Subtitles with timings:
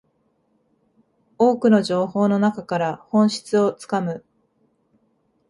[1.37, 4.25] 多くの情報の中から本質をつかむ